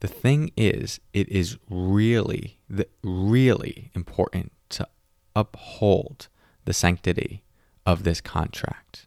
The 0.00 0.08
thing 0.08 0.50
is, 0.56 0.98
it 1.12 1.28
is 1.28 1.58
really, 1.70 2.58
really 3.04 3.90
important 3.94 4.50
to 4.70 4.88
uphold 5.36 6.28
the 6.64 6.72
sanctity 6.72 7.44
of 7.86 8.02
this 8.02 8.20
contract. 8.20 9.06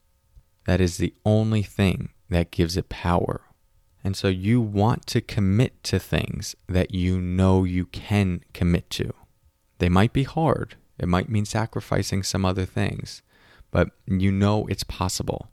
That 0.66 0.80
is 0.80 0.98
the 0.98 1.14
only 1.26 1.64
thing 1.64 2.10
that 2.30 2.52
gives 2.52 2.78
it 2.78 2.90
power. 2.90 3.42
And 4.04 4.16
so 4.16 4.28
you 4.28 4.62
want 4.62 5.06
to 5.08 5.22
commit 5.22 5.84
to 5.86 6.00
things 6.00 6.56
that 6.68 6.94
you 6.94 7.20
know 7.20 7.64
you 7.64 7.88
can 7.88 8.44
commit 8.54 8.90
to. 8.92 9.14
They 9.80 9.90
might 9.90 10.14
be 10.14 10.24
hard, 10.24 10.76
It 10.98 11.08
might 11.08 11.28
mean 11.28 11.46
sacrificing 11.46 12.24
some 12.24 12.46
other 12.46 12.66
things, 12.66 13.22
but 13.76 13.90
you 14.08 14.32
know 14.32 14.66
it's 14.68 14.86
possible. 14.86 15.50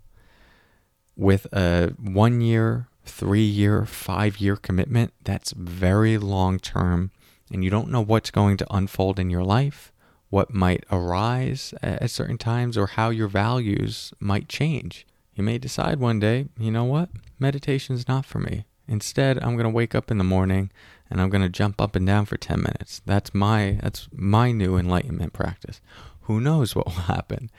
With 1.17 1.53
a 1.53 1.89
one 1.99 2.41
year, 2.41 2.87
three 3.05 3.43
year, 3.43 3.85
five 3.85 4.39
year 4.39 4.55
commitment, 4.55 5.13
that's 5.25 5.51
very 5.51 6.19
long 6.19 6.61
term, 6.61 7.11
and 7.51 7.65
you 7.65 7.71
don't 7.71 7.91
know 7.91 8.01
what's 8.01 8.31
going 8.31 8.59
to 8.59 8.67
unfold 8.73 9.19
in 9.19 9.29
your 9.29 9.43
life, 9.43 9.93
what 10.31 10.55
might 10.55 10.85
arise 10.89 11.75
at 11.83 12.13
certain 12.13 12.39
times, 12.39 12.79
or 12.79 12.87
how 12.87 13.11
your 13.11 13.27
values 13.27 14.15
might 14.21 14.49
change. 14.49 15.05
You 15.35 15.43
may 15.43 15.59
decide 15.59 15.99
one 15.99 16.21
day, 16.21 16.47
you 16.57 16.71
know 16.71 16.85
what, 16.85 17.09
meditation's 17.41 18.07
not 18.07 18.25
for 18.25 18.39
me. 18.39 18.67
Instead, 18.87 19.43
I'm 19.43 19.57
going 19.57 19.65
to 19.65 19.69
wake 19.69 19.97
up 19.97 20.13
in 20.13 20.19
the 20.19 20.23
morning 20.23 20.71
and 21.11 21.21
I'm 21.21 21.29
going 21.29 21.43
to 21.43 21.49
jump 21.49 21.81
up 21.81 21.97
and 21.97 22.07
down 22.07 22.27
for 22.27 22.37
10 22.37 22.59
minutes. 22.59 23.03
That's 23.05 23.35
my 23.35 23.81
that's 23.83 24.09
my 24.13 24.53
new 24.53 24.77
enlightenment 24.77 25.33
practice. 25.33 25.81
Who 26.23 26.41
knows 26.41 26.77
what 26.77 26.87
will 26.87 26.93
happen? 27.17 27.51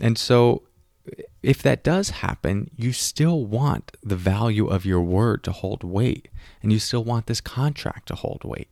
And 0.00 0.18
so 0.18 0.62
if 1.42 1.62
that 1.62 1.84
does 1.84 2.10
happen, 2.10 2.70
you 2.76 2.92
still 2.92 3.44
want 3.44 3.96
the 4.02 4.16
value 4.16 4.66
of 4.66 4.84
your 4.84 5.00
word 5.00 5.42
to 5.44 5.52
hold 5.52 5.82
weight 5.82 6.28
and 6.62 6.72
you 6.72 6.78
still 6.78 7.04
want 7.04 7.26
this 7.26 7.40
contract 7.40 8.08
to 8.08 8.14
hold 8.14 8.44
weight. 8.44 8.68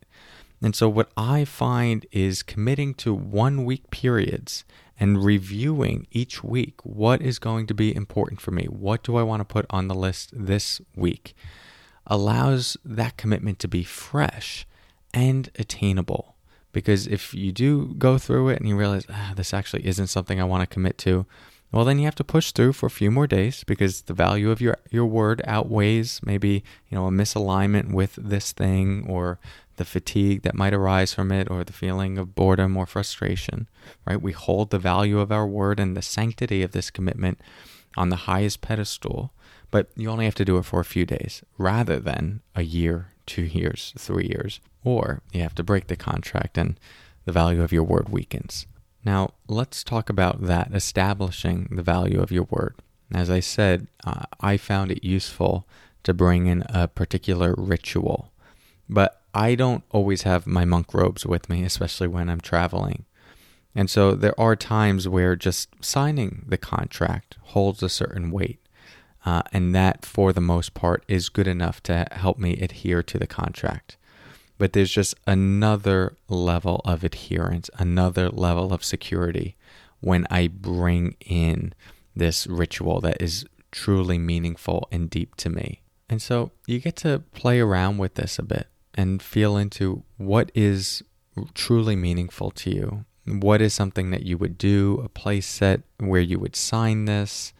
And 0.61 0.75
so 0.75 0.89
what 0.89 1.11
I 1.15 1.45
find 1.45 2.05
is 2.11 2.43
committing 2.43 2.93
to 2.95 3.13
1 3.13 3.63
week 3.65 3.89
periods 3.91 4.65
and 4.99 5.23
reviewing 5.23 6.07
each 6.11 6.43
week 6.43 6.79
what 6.83 7.21
is 7.21 7.37
going 7.37 7.67
to 7.67 7.73
be 7.73 7.95
important 7.95 8.41
for 8.41 8.51
me. 8.51 8.65
What 8.65 9.03
do 9.03 9.15
I 9.15 9.23
want 9.23 9.41
to 9.41 9.45
put 9.45 9.67
on 9.69 9.87
the 9.87 9.95
list 9.95 10.31
this 10.33 10.81
week? 10.95 11.35
Allows 12.07 12.77
that 12.83 13.17
commitment 13.17 13.59
to 13.59 13.67
be 13.67 13.83
fresh 13.83 14.65
and 15.13 15.49
attainable. 15.59 16.36
Because 16.77 17.07
if 17.07 17.33
you 17.33 17.51
do 17.51 17.95
go 17.97 18.19
through 18.19 18.49
it 18.49 18.59
and 18.59 18.69
you 18.69 18.75
realize, 18.75 19.03
ah, 19.09 19.33
this 19.35 19.51
actually 19.51 19.87
isn't 19.87 20.05
something 20.05 20.39
I 20.39 20.43
want 20.43 20.61
to 20.61 20.71
commit 20.71 20.99
to, 20.99 21.25
well, 21.71 21.83
then 21.83 21.97
you 21.97 22.05
have 22.05 22.13
to 22.17 22.23
push 22.23 22.51
through 22.51 22.73
for 22.73 22.85
a 22.85 22.91
few 22.91 23.09
more 23.09 23.25
days 23.25 23.63
because 23.63 24.03
the 24.03 24.13
value 24.13 24.51
of 24.51 24.61
your, 24.61 24.77
your 24.91 25.07
word 25.07 25.41
outweighs 25.45 26.21
maybe, 26.23 26.63
you 26.87 26.95
know, 26.95 27.07
a 27.07 27.09
misalignment 27.09 27.93
with 27.93 28.13
this 28.13 28.51
thing 28.51 29.07
or 29.09 29.39
the 29.77 29.85
fatigue 29.85 30.43
that 30.43 30.53
might 30.53 30.75
arise 30.75 31.15
from 31.15 31.31
it 31.31 31.49
or 31.49 31.63
the 31.63 31.73
feeling 31.73 32.19
of 32.19 32.35
boredom 32.35 32.77
or 32.77 32.85
frustration, 32.85 33.67
right? 34.05 34.21
We 34.21 34.33
hold 34.33 34.69
the 34.69 34.77
value 34.77 35.17
of 35.17 35.31
our 35.31 35.47
word 35.47 35.79
and 35.79 35.97
the 35.97 36.03
sanctity 36.03 36.61
of 36.61 36.73
this 36.73 36.91
commitment 36.91 37.41
on 37.97 38.09
the 38.09 38.27
highest 38.29 38.61
pedestal, 38.61 39.33
but 39.71 39.89
you 39.95 40.11
only 40.11 40.25
have 40.25 40.35
to 40.35 40.45
do 40.45 40.59
it 40.59 40.65
for 40.65 40.79
a 40.79 40.85
few 40.85 41.07
days 41.07 41.41
rather 41.57 41.99
than 41.99 42.41
a 42.55 42.61
year, 42.61 43.13
two 43.27 43.43
years, 43.43 43.93
three 43.97 44.27
years, 44.27 44.59
or 44.83 45.21
you 45.31 45.41
have 45.41 45.55
to 45.55 45.63
break 45.63 45.87
the 45.87 45.95
contract 45.95 46.57
and 46.57 46.79
the 47.25 47.31
value 47.31 47.61
of 47.61 47.71
your 47.71 47.83
word 47.83 48.09
weakens. 48.09 48.65
Now, 49.05 49.33
let's 49.47 49.83
talk 49.83 50.09
about 50.09 50.41
that, 50.41 50.73
establishing 50.73 51.67
the 51.71 51.83
value 51.83 52.19
of 52.19 52.31
your 52.31 52.47
word. 52.49 52.75
As 53.13 53.29
I 53.29 53.39
said, 53.39 53.87
uh, 54.03 54.23
I 54.41 54.57
found 54.57 54.91
it 54.91 55.03
useful 55.03 55.67
to 56.03 56.13
bring 56.13 56.47
in 56.47 56.63
a 56.69 56.87
particular 56.87 57.53
ritual, 57.57 58.31
but 58.89 59.21
I 59.33 59.55
don't 59.55 59.83
always 59.91 60.23
have 60.23 60.47
my 60.47 60.65
monk 60.65 60.93
robes 60.93 61.25
with 61.25 61.49
me, 61.49 61.63
especially 61.63 62.07
when 62.07 62.29
I'm 62.29 62.41
traveling. 62.41 63.05
And 63.75 63.89
so 63.89 64.13
there 64.15 64.37
are 64.39 64.55
times 64.55 65.07
where 65.07 65.35
just 65.35 65.69
signing 65.81 66.45
the 66.47 66.57
contract 66.57 67.37
holds 67.41 67.83
a 67.83 67.89
certain 67.89 68.31
weight. 68.31 68.59
Uh, 69.25 69.41
and 69.51 69.75
that, 69.75 70.05
for 70.05 70.31
the 70.31 70.41
most 70.41 70.73
part, 70.73 71.03
is 71.07 71.29
good 71.29 71.47
enough 71.47 71.83
to 71.83 72.07
help 72.11 72.37
me 72.37 72.53
adhere 72.57 73.03
to 73.03 73.17
the 73.17 73.27
contract. 73.27 73.97
But 74.57 74.73
there's 74.73 74.91
just 74.91 75.15
another 75.27 76.17
level 76.27 76.81
of 76.85 77.03
adherence, 77.03 77.69
another 77.77 78.29
level 78.29 78.73
of 78.73 78.83
security 78.83 79.55
when 79.99 80.25
I 80.29 80.47
bring 80.47 81.15
in 81.25 81.73
this 82.15 82.47
ritual 82.47 83.01
that 83.01 83.21
is 83.21 83.45
truly 83.71 84.17
meaningful 84.17 84.87
and 84.91 85.09
deep 85.09 85.35
to 85.35 85.49
me. 85.49 85.81
And 86.09 86.21
so 86.21 86.51
you 86.65 86.79
get 86.79 86.95
to 86.97 87.23
play 87.33 87.59
around 87.59 87.97
with 87.97 88.15
this 88.15 88.39
a 88.39 88.43
bit 88.43 88.67
and 88.95 89.21
feel 89.21 89.57
into 89.57 90.03
what 90.17 90.51
is 90.55 91.03
truly 91.53 91.95
meaningful 91.95 92.51
to 92.51 92.71
you. 92.71 93.05
What 93.25 93.61
is 93.61 93.73
something 93.73 94.11
that 94.11 94.23
you 94.23 94.37
would 94.37 94.57
do, 94.57 95.01
a 95.03 95.09
place 95.09 95.45
set 95.45 95.81
where 95.99 96.21
you 96.21 96.39
would 96.39 96.55
sign 96.55 97.05
this, 97.05 97.53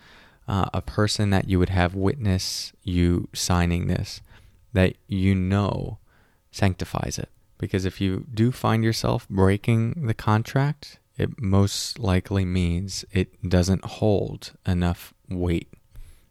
uh, 0.48 0.70
a 0.74 0.82
person 0.82 1.30
that 1.32 1.50
you 1.50 1.60
would 1.60 1.70
have 1.70 1.94
witness 1.96 2.72
you 2.84 3.28
signing 3.34 3.88
this, 3.88 4.22
that 4.74 4.96
you 5.08 5.36
know 5.36 5.98
sanctifies 6.52 7.18
it. 7.20 7.30
Because 7.58 7.86
if 7.86 8.00
you 8.00 8.26
do 8.34 8.52
find 8.52 8.84
yourself 8.84 9.28
breaking 9.30 10.06
the 10.06 10.14
contract, 10.14 11.00
it 11.18 11.42
most 11.42 11.98
likely 11.98 12.46
means 12.46 13.04
it 13.12 13.50
doesn't 13.50 13.84
hold 13.84 14.54
enough 14.66 15.14
weight 15.28 15.74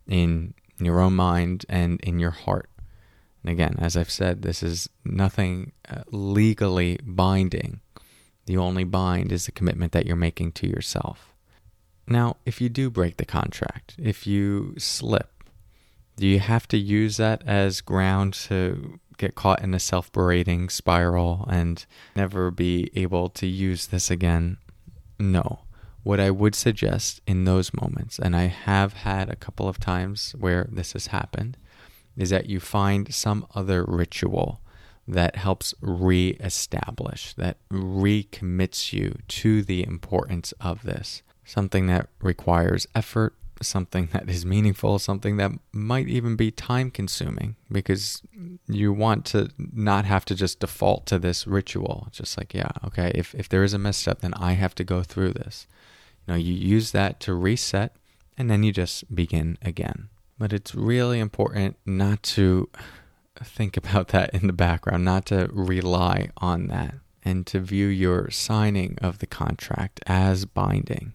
in 0.07 0.55
your 0.79 1.01
own 1.01 1.15
mind 1.15 1.67
and 1.69 2.01
in 2.01 2.19
your 2.19 2.31
heart. 2.31 2.71
And 3.43 3.51
again, 3.51 3.77
as 3.79 3.97
I've 3.97 4.11
said, 4.11 4.43
this 4.43 4.63
is 4.63 4.89
nothing 5.05 5.73
uh, 5.89 6.03
legally 6.11 6.99
binding. 7.05 7.81
The 8.47 8.57
only 8.57 8.85
bind 8.85 9.33
is 9.33 9.47
the 9.47 9.53
commitment 9.53 9.93
that 9.93 10.07
you're 10.07 10.17
making 10.17 10.53
to 10.53 10.69
yourself. 10.69 11.33
Now, 12.09 12.37
if 12.45 12.61
you 12.61 12.69
do 12.69 12.91
break 12.91 13.17
the 13.17 13.25
contract, 13.25 13.97
if 13.99 14.27
you 14.27 14.75
slip, 14.79 15.43
do 16.17 16.27
you 16.27 16.39
have 16.39 16.69
to 16.69 16.79
use 16.79 17.17
that 17.17 17.43
as 17.47 17.81
ground 17.81 18.35
to 18.35 19.01
get 19.19 19.35
caught 19.35 19.63
in 19.63 19.75
a 19.75 19.81
self 19.81 20.13
berating 20.13 20.69
spiral 20.69 21.47
and 21.51 21.85
never 22.15 22.51
be 22.51 22.91
able 22.95 23.29
to 23.31 23.47
use 23.47 23.89
this 23.89 24.11
again? 24.11 24.59
No. 25.19 25.61
What 26.05 26.21
I 26.21 26.31
would 26.31 26.55
suggest 26.55 27.21
in 27.27 27.45
those 27.45 27.75
moments, 27.75 28.19
and 28.21 28.37
I 28.37 28.45
have 28.45 28.93
had 28.93 29.29
a 29.29 29.37
couple 29.37 29.69
of 29.69 29.81
times 29.81 30.37
where 30.39 30.69
this 30.71 30.93
has 30.93 31.09
happened, 31.09 31.57
is 32.17 32.31
that 32.31 32.49
you 32.49 32.61
find 32.61 33.13
some 33.13 33.47
other 33.55 33.85
ritual 33.85 34.61
that 35.09 35.37
helps 35.37 35.75
re-establish, 35.81 37.35
that 37.35 37.57
recommits 37.71 38.93
you 38.93 39.19
to 39.29 39.63
the 39.63 39.83
importance 39.83 40.53
of 40.61 40.85
this. 40.85 41.23
Something 41.47 41.87
that 41.87 42.09
requires 42.21 42.87
effort, 42.95 43.35
something 43.63 44.09
that 44.13 44.29
is 44.29 44.45
meaningful, 44.45 44.99
something 44.99 45.37
that 45.39 45.53
might 45.73 46.09
even 46.09 46.37
be 46.37 46.51
time 46.51 46.91
consuming 46.91 47.57
because 47.71 48.23
you 48.67 48.93
want 48.93 49.25
to 49.27 49.51
not 49.57 50.05
have 50.05 50.25
to 50.27 50.35
just 50.35 50.61
default 50.61 51.07
to 51.07 51.19
this 51.19 51.47
ritual. 51.47 52.09
Just 52.11 52.37
like, 52.37 52.53
yeah, 52.53 52.71
okay, 52.85 53.13
if, 53.15 53.35
if 53.35 53.49
there 53.49 53.63
is 53.63 53.73
a 53.73 53.79
misstep, 53.79 54.21
then 54.21 54.35
I 54.35 54.53
have 54.53 54.75
to 54.75 54.85
go 54.85 55.03
through 55.03 55.33
this. 55.33 55.67
You 56.27 56.35
know, 56.35 56.39
you 56.39 56.53
use 56.53 56.91
that 56.93 57.21
to 57.21 57.35
reset 57.35 57.97
and 58.37 58.51
then 58.51 58.63
you 58.63 58.73
just 58.73 59.15
begin 59.15 59.57
again. 59.63 60.09
But 60.39 60.53
it's 60.53 60.75
really 60.75 61.19
important 61.19 61.77
not 61.87 62.23
to 62.25 62.69
think 63.43 63.77
about 63.77 64.09
that 64.09 64.35
in 64.35 64.47
the 64.47 64.53
background, 64.53 65.05
not 65.05 65.27
to 65.27 65.49
rely 65.53 66.31
on 66.37 66.69
that, 66.69 66.97
and 67.25 67.47
to 67.47 67.61
view 67.61 67.87
your 67.87 68.31
signing 68.31 68.99
of 69.01 69.19
the 69.19 69.27
contract 69.27 70.01
as 70.07 70.45
binding. 70.45 71.15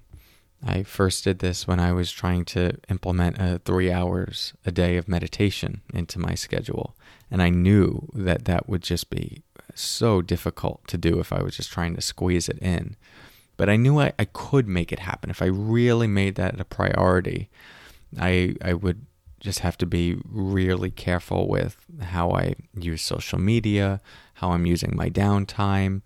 I 0.63 0.83
first 0.83 1.23
did 1.23 1.39
this 1.39 1.67
when 1.67 1.79
I 1.79 1.91
was 1.91 2.11
trying 2.11 2.45
to 2.45 2.77
implement 2.89 3.37
a 3.39 3.59
three 3.59 3.91
hours 3.91 4.53
a 4.65 4.71
day 4.71 4.97
of 4.97 5.07
meditation 5.07 5.81
into 5.93 6.19
my 6.19 6.35
schedule. 6.35 6.95
And 7.31 7.41
I 7.41 7.49
knew 7.49 8.09
that 8.13 8.45
that 8.45 8.69
would 8.69 8.83
just 8.83 9.09
be 9.09 9.43
so 9.73 10.21
difficult 10.21 10.87
to 10.87 10.97
do 10.97 11.19
if 11.19 11.33
I 11.33 11.41
was 11.41 11.57
just 11.57 11.71
trying 11.71 11.95
to 11.95 12.01
squeeze 12.01 12.47
it 12.47 12.59
in. 12.59 12.95
But 13.57 13.69
I 13.69 13.75
knew 13.75 13.99
I, 13.99 14.13
I 14.19 14.25
could 14.25 14.67
make 14.67 14.91
it 14.91 14.99
happen. 14.99 15.29
If 15.29 15.41
I 15.41 15.45
really 15.45 16.07
made 16.07 16.35
that 16.35 16.59
a 16.59 16.65
priority, 16.65 17.49
I, 18.19 18.55
I 18.61 18.73
would 18.73 19.05
just 19.39 19.59
have 19.59 19.77
to 19.79 19.85
be 19.85 20.17
really 20.25 20.91
careful 20.91 21.47
with 21.47 21.77
how 22.01 22.31
I 22.31 22.55
use 22.77 23.01
social 23.01 23.39
media, 23.39 23.99
how 24.35 24.51
I'm 24.51 24.65
using 24.65 24.95
my 24.95 25.09
downtime, 25.09 26.01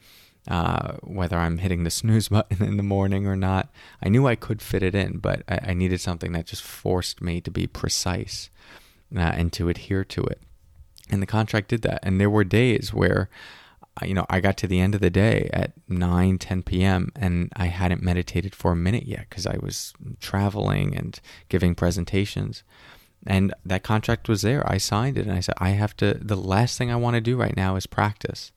uh, 0.48 0.94
whether 1.02 1.38
I'm 1.38 1.58
hitting 1.58 1.84
the 1.84 1.90
snooze 1.90 2.28
button 2.30 2.64
in 2.64 2.78
the 2.78 2.84
morning 2.84 3.28
or 3.28 3.36
not. 3.36 3.70
I 4.02 4.10
knew 4.10 4.28
I 4.28 4.36
could 4.36 4.62
fit 4.62 4.84
it 4.84 4.96
in, 4.96 5.18
but 5.18 5.44
I, 5.48 5.60
I 5.68 5.74
needed 5.74 6.02
something 6.02 6.32
that 6.34 6.46
just 6.46 6.64
forced 6.64 7.22
me 7.22 7.42
to 7.42 7.52
be 7.52 7.68
precise 7.68 8.50
uh, 9.16 9.20
and 9.20 9.52
to 9.54 9.70
adhere 9.70 10.04
to 10.06 10.24
it. 10.24 10.42
And 11.10 11.22
the 11.22 11.28
contract 11.28 11.70
did 11.70 11.82
that. 11.84 12.00
And 12.04 12.20
there 12.20 12.30
were 12.30 12.44
days 12.44 12.94
where, 12.94 13.30
uh, 14.02 14.06
you 14.06 14.14
know, 14.14 14.26
I 14.30 14.40
got 14.40 14.58
to 14.58 14.68
the 14.68 14.80
end 14.80 14.96
of 14.96 15.02
the 15.02 15.10
day 15.10 15.50
at 15.54 15.74
9, 15.88 16.38
10 16.38 16.64
p.m. 16.64 17.12
and 17.16 17.52
I 17.56 17.68
hadn't 17.68 18.02
meditated 18.02 18.56
for 18.56 18.72
a 18.72 18.76
minute 18.76 19.06
yet 19.06 19.28
because 19.30 19.46
I 19.46 19.58
was 19.58 19.94
traveling 20.20 20.96
and 20.96 21.20
giving 21.50 21.76
presentations. 21.76 22.64
And 23.28 23.54
that 23.66 23.84
contract 23.84 24.30
was 24.30 24.42
there. 24.42 24.64
I 24.70 24.78
signed 24.78 25.18
it 25.18 25.26
and 25.26 25.36
I 25.36 25.40
said, 25.40 25.56
I 25.58 25.70
have 25.70 25.96
to, 25.98 26.16
the 26.16 26.36
last 26.36 26.78
thing 26.78 26.92
I 26.92 26.96
want 26.96 27.16
to 27.16 27.22
do 27.22 27.38
right 27.38 27.56
now 27.56 27.76
is 27.76 27.88
practice. 27.88 28.52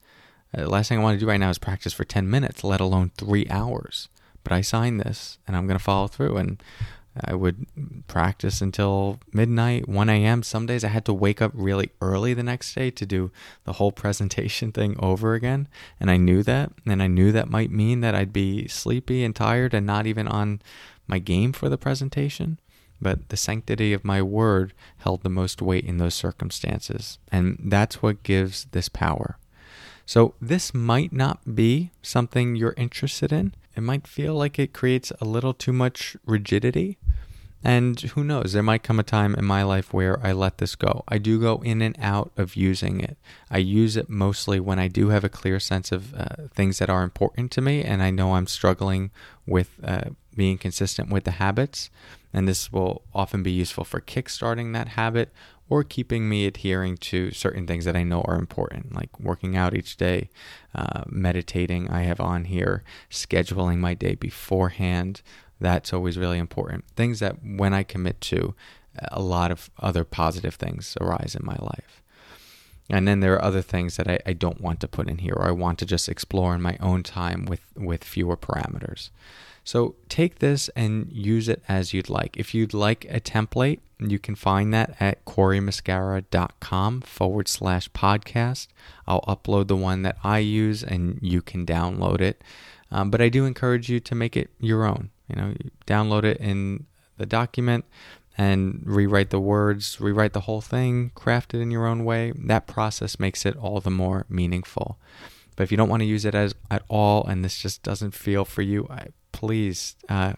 Uh, 0.56 0.62
the 0.62 0.70
last 0.70 0.88
thing 0.88 0.98
I 0.98 1.02
want 1.02 1.16
to 1.16 1.20
do 1.20 1.28
right 1.28 1.40
now 1.40 1.50
is 1.50 1.58
practice 1.58 1.92
for 1.92 2.04
10 2.04 2.28
minutes, 2.28 2.64
let 2.64 2.80
alone 2.80 3.10
three 3.16 3.46
hours. 3.50 4.08
But 4.44 4.52
I 4.52 4.60
signed 4.60 5.00
this 5.00 5.38
and 5.46 5.56
I'm 5.56 5.66
going 5.66 5.78
to 5.78 5.84
follow 5.84 6.08
through. 6.08 6.36
And 6.36 6.62
I 7.24 7.34
would 7.34 7.66
practice 8.06 8.60
until 8.60 9.18
midnight, 9.32 9.88
1 9.88 10.08
a.m. 10.08 10.42
Some 10.42 10.66
days 10.66 10.84
I 10.84 10.88
had 10.88 11.04
to 11.06 11.12
wake 11.12 11.42
up 11.42 11.52
really 11.54 11.90
early 12.00 12.34
the 12.34 12.42
next 12.42 12.74
day 12.74 12.90
to 12.90 13.06
do 13.06 13.30
the 13.64 13.74
whole 13.74 13.92
presentation 14.04 14.72
thing 14.72 14.96
over 14.98 15.34
again. 15.34 15.68
And 16.00 16.10
I 16.10 16.16
knew 16.16 16.42
that. 16.44 16.72
And 16.86 17.02
I 17.02 17.06
knew 17.06 17.32
that 17.32 17.50
might 17.50 17.70
mean 17.70 18.00
that 18.00 18.14
I'd 18.14 18.32
be 18.32 18.68
sleepy 18.68 19.24
and 19.24 19.34
tired 19.34 19.74
and 19.74 19.86
not 19.86 20.06
even 20.06 20.28
on 20.28 20.62
my 21.06 21.18
game 21.18 21.52
for 21.52 21.68
the 21.68 21.78
presentation. 21.78 22.58
But 23.00 23.28
the 23.28 23.36
sanctity 23.36 23.92
of 23.92 24.04
my 24.04 24.22
word 24.22 24.72
held 24.98 25.22
the 25.22 25.28
most 25.28 25.62
weight 25.62 25.84
in 25.84 25.98
those 25.98 26.14
circumstances. 26.14 27.18
And 27.30 27.58
that's 27.64 28.02
what 28.02 28.22
gives 28.24 28.66
this 28.72 28.88
power. 28.88 29.38
So, 30.08 30.32
this 30.40 30.72
might 30.72 31.12
not 31.12 31.54
be 31.54 31.90
something 32.00 32.56
you're 32.56 32.72
interested 32.78 33.30
in. 33.30 33.52
It 33.76 33.82
might 33.82 34.06
feel 34.06 34.34
like 34.34 34.58
it 34.58 34.72
creates 34.72 35.12
a 35.20 35.26
little 35.26 35.52
too 35.52 35.74
much 35.74 36.16
rigidity. 36.24 36.96
And 37.62 38.00
who 38.00 38.24
knows, 38.24 38.54
there 38.54 38.62
might 38.62 38.82
come 38.82 38.98
a 38.98 39.02
time 39.02 39.34
in 39.34 39.44
my 39.44 39.62
life 39.64 39.92
where 39.92 40.18
I 40.26 40.32
let 40.32 40.56
this 40.56 40.76
go. 40.76 41.04
I 41.08 41.18
do 41.18 41.38
go 41.38 41.56
in 41.62 41.82
and 41.82 41.94
out 42.00 42.32
of 42.38 42.56
using 42.56 43.00
it. 43.00 43.18
I 43.50 43.58
use 43.58 43.98
it 43.98 44.08
mostly 44.08 44.58
when 44.58 44.78
I 44.78 44.88
do 44.88 45.10
have 45.10 45.24
a 45.24 45.28
clear 45.28 45.60
sense 45.60 45.92
of 45.92 46.14
uh, 46.14 46.48
things 46.54 46.78
that 46.78 46.88
are 46.88 47.02
important 47.02 47.50
to 47.52 47.60
me 47.60 47.84
and 47.84 48.02
I 48.02 48.08
know 48.10 48.32
I'm 48.32 48.46
struggling 48.46 49.10
with 49.46 49.68
uh, 49.84 50.04
being 50.34 50.56
consistent 50.56 51.10
with 51.10 51.24
the 51.24 51.32
habits. 51.32 51.90
And 52.32 52.48
this 52.48 52.72
will 52.72 53.02
often 53.14 53.42
be 53.42 53.52
useful 53.52 53.84
for 53.84 54.00
kickstarting 54.00 54.72
that 54.72 54.88
habit 54.88 55.32
or 55.68 55.84
keeping 55.84 56.28
me 56.28 56.46
adhering 56.46 56.96
to 56.96 57.30
certain 57.30 57.66
things 57.66 57.84
that 57.84 57.96
I 57.96 58.02
know 58.02 58.22
are 58.22 58.36
important, 58.36 58.94
like 58.94 59.18
working 59.20 59.56
out 59.56 59.74
each 59.74 59.96
day, 59.96 60.30
uh, 60.74 61.04
meditating. 61.06 61.88
I 61.90 62.02
have 62.02 62.20
on 62.20 62.44
here, 62.44 62.82
scheduling 63.10 63.78
my 63.78 63.94
day 63.94 64.14
beforehand. 64.14 65.22
That's 65.60 65.92
always 65.92 66.16
really 66.16 66.38
important. 66.38 66.84
Things 66.96 67.20
that 67.20 67.36
when 67.42 67.74
I 67.74 67.82
commit 67.82 68.20
to, 68.22 68.54
a 69.12 69.20
lot 69.20 69.50
of 69.50 69.70
other 69.78 70.04
positive 70.04 70.54
things 70.54 70.96
arise 71.00 71.36
in 71.38 71.44
my 71.44 71.56
life. 71.60 72.02
And 72.90 73.06
then 73.06 73.20
there 73.20 73.34
are 73.34 73.44
other 73.44 73.62
things 73.62 73.96
that 73.96 74.08
I, 74.08 74.18
I 74.24 74.32
don't 74.32 74.60
want 74.60 74.80
to 74.80 74.88
put 74.88 75.08
in 75.08 75.18
here, 75.18 75.34
or 75.34 75.46
I 75.46 75.52
want 75.52 75.78
to 75.80 75.86
just 75.86 76.08
explore 76.08 76.54
in 76.54 76.62
my 76.62 76.78
own 76.80 77.02
time 77.02 77.44
with, 77.44 77.60
with 77.76 78.02
fewer 78.02 78.36
parameters. 78.36 79.10
So 79.62 79.96
take 80.08 80.38
this 80.38 80.70
and 80.70 81.12
use 81.12 81.48
it 81.48 81.62
as 81.68 81.92
you'd 81.92 82.08
like. 82.08 82.38
If 82.38 82.54
you'd 82.54 82.72
like 82.72 83.04
a 83.10 83.20
template, 83.20 83.80
you 84.00 84.18
can 84.18 84.34
find 84.34 84.72
that 84.72 84.96
at 85.00 85.24
coreymuscara.com 85.24 87.00
forward 87.00 87.48
slash 87.48 87.88
podcast. 87.90 88.68
I'll 89.06 89.22
upload 89.22 89.68
the 89.68 89.76
one 89.76 90.02
that 90.02 90.16
I 90.22 90.38
use 90.38 90.82
and 90.82 91.18
you 91.20 91.42
can 91.42 91.66
download 91.66 92.20
it. 92.20 92.42
Um, 92.90 93.10
but 93.10 93.20
I 93.20 93.28
do 93.28 93.44
encourage 93.44 93.88
you 93.88 94.00
to 94.00 94.14
make 94.14 94.36
it 94.36 94.50
your 94.60 94.84
own. 94.84 95.10
You 95.28 95.36
know, 95.36 95.54
download 95.86 96.24
it 96.24 96.38
in 96.38 96.86
the 97.16 97.26
document 97.26 97.84
and 98.36 98.82
rewrite 98.84 99.30
the 99.30 99.40
words, 99.40 100.00
rewrite 100.00 100.32
the 100.32 100.42
whole 100.42 100.60
thing, 100.60 101.10
craft 101.14 101.52
it 101.52 101.60
in 101.60 101.70
your 101.70 101.86
own 101.86 102.04
way. 102.04 102.32
That 102.36 102.68
process 102.68 103.18
makes 103.18 103.44
it 103.44 103.56
all 103.56 103.80
the 103.80 103.90
more 103.90 104.24
meaningful. 104.28 104.96
But 105.56 105.64
if 105.64 105.72
you 105.72 105.76
don't 105.76 105.88
want 105.88 106.02
to 106.02 106.06
use 106.06 106.24
it 106.24 106.36
as 106.36 106.54
at 106.70 106.84
all 106.88 107.26
and 107.26 107.44
this 107.44 107.58
just 107.60 107.82
doesn't 107.82 108.12
feel 108.12 108.44
for 108.44 108.62
you, 108.62 108.86
I, 108.88 109.08
please 109.32 109.96
uh, 110.08 110.34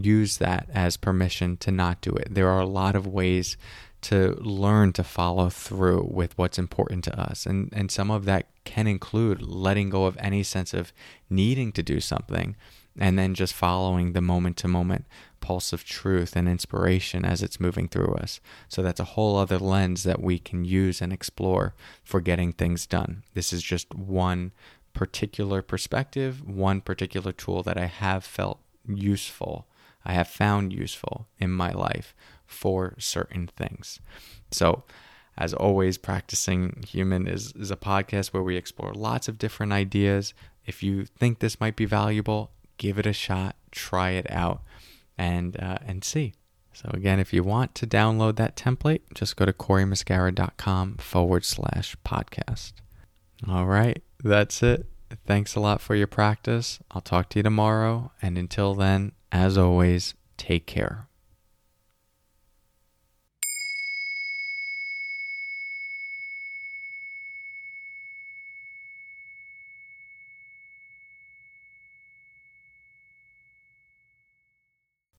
use 0.00 0.38
that 0.38 0.68
as 0.72 0.96
permission 0.96 1.56
to 1.58 1.70
not 1.70 2.00
do 2.00 2.10
it. 2.12 2.28
There 2.30 2.48
are 2.48 2.60
a 2.60 2.66
lot 2.66 2.96
of 2.96 3.06
ways 3.06 3.56
to 4.02 4.36
learn 4.40 4.92
to 4.92 5.02
follow 5.02 5.48
through 5.48 6.08
with 6.10 6.36
what's 6.38 6.58
important 6.58 7.04
to 7.04 7.20
us. 7.20 7.46
And, 7.46 7.72
and 7.72 7.90
some 7.90 8.10
of 8.10 8.24
that 8.26 8.46
can 8.64 8.86
include 8.86 9.42
letting 9.42 9.90
go 9.90 10.04
of 10.04 10.16
any 10.18 10.42
sense 10.42 10.74
of 10.74 10.92
needing 11.28 11.72
to 11.72 11.82
do 11.82 12.00
something 12.00 12.56
and 12.98 13.18
then 13.18 13.34
just 13.34 13.52
following 13.52 14.12
the 14.12 14.20
moment 14.20 14.56
to 14.58 14.68
moment 14.68 15.06
pulse 15.40 15.72
of 15.72 15.84
truth 15.84 16.34
and 16.34 16.48
inspiration 16.48 17.24
as 17.24 17.42
it's 17.42 17.60
moving 17.60 17.88
through 17.88 18.14
us. 18.14 18.40
So 18.68 18.82
that's 18.82 19.00
a 19.00 19.04
whole 19.04 19.36
other 19.36 19.58
lens 19.58 20.02
that 20.04 20.22
we 20.22 20.38
can 20.38 20.64
use 20.64 21.00
and 21.00 21.12
explore 21.12 21.74
for 22.02 22.20
getting 22.20 22.52
things 22.52 22.86
done. 22.86 23.22
This 23.34 23.52
is 23.52 23.62
just 23.62 23.94
one 23.94 24.52
particular 24.92 25.62
perspective, 25.62 26.46
one 26.46 26.80
particular 26.80 27.32
tool 27.32 27.62
that 27.62 27.76
I 27.76 27.86
have 27.86 28.24
felt 28.24 28.60
useful, 28.88 29.66
I 30.06 30.12
have 30.12 30.28
found 30.28 30.72
useful 30.72 31.26
in 31.38 31.50
my 31.50 31.72
life 31.72 32.14
for 32.46 32.94
certain 32.98 33.48
things. 33.48 34.00
So, 34.50 34.84
as 35.36 35.52
always, 35.52 35.98
Practicing 35.98 36.84
Human 36.88 37.26
is, 37.26 37.52
is 37.52 37.70
a 37.70 37.76
podcast 37.76 38.28
where 38.28 38.42
we 38.42 38.56
explore 38.56 38.94
lots 38.94 39.28
of 39.28 39.36
different 39.36 39.72
ideas. 39.72 40.32
If 40.64 40.82
you 40.82 41.04
think 41.04 41.40
this 41.40 41.60
might 41.60 41.76
be 41.76 41.84
valuable, 41.84 42.52
give 42.78 42.98
it 42.98 43.06
a 43.06 43.12
shot, 43.12 43.56
try 43.70 44.10
it 44.10 44.30
out, 44.30 44.62
and 45.18 45.60
uh, 45.60 45.78
and 45.86 46.04
see. 46.04 46.34
So 46.72 46.90
again, 46.92 47.20
if 47.20 47.32
you 47.32 47.42
want 47.42 47.74
to 47.76 47.86
download 47.86 48.36
that 48.36 48.56
template, 48.56 49.00
just 49.14 49.36
go 49.36 49.44
to 49.44 49.52
coreymuscara.com 49.52 50.96
forward 50.98 51.44
slash 51.44 51.96
podcast. 52.04 52.72
All 53.48 53.66
right. 53.66 54.02
That's 54.22 54.62
it. 54.62 54.86
Thanks 55.26 55.54
a 55.54 55.60
lot 55.60 55.80
for 55.80 55.94
your 55.94 56.06
practice. 56.06 56.78
I'll 56.90 57.00
talk 57.00 57.30
to 57.30 57.38
you 57.38 57.42
tomorrow. 57.42 58.12
And 58.20 58.36
until 58.36 58.74
then, 58.74 59.12
as 59.32 59.58
always, 59.58 60.14
take 60.36 60.66
care. 60.66 61.05